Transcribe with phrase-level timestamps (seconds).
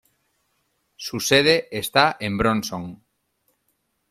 [0.95, 3.03] Su sede está en Bronson.